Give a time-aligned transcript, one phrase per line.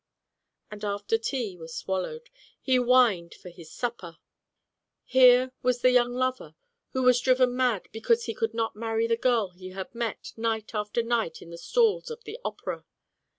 [0.71, 4.17] And after tea was swallowed he whined for his supper.
[5.03, 6.55] Here was the young lover
[6.93, 10.73] who was driven mad because he could not marry the girl he had met night
[10.73, 12.83] after night in the stalls of the opera.